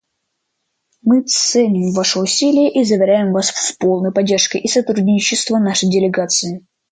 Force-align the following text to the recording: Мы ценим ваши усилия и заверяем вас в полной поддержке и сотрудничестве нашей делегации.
Мы 1.03 1.21
ценим 1.25 1.93
ваши 1.93 2.17
усилия 2.17 2.71
и 2.71 2.83
заверяем 2.83 3.33
вас 3.33 3.51
в 3.51 3.77
полной 3.77 4.11
поддержке 4.11 4.57
и 4.57 4.67
сотрудничестве 4.67 5.59
нашей 5.59 5.91
делегации. 5.91 6.65